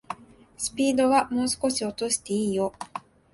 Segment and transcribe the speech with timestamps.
[0.57, 2.73] スピードはもう少し落としていいよ